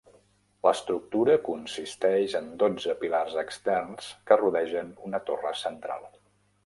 [0.67, 6.09] L'estructura consisteix en dotze pilars externs que rodegen una torre central.